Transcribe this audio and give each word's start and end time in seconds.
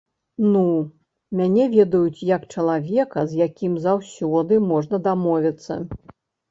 Ну, 0.53 0.61
мяне 1.41 1.67
ведаюць, 1.75 2.25
як 2.31 2.49
чалавека, 2.55 3.29
з 3.35 3.41
якім 3.47 3.79
заўсёды 3.87 4.53
можна 4.75 5.07
дамовіцца. 5.11 5.73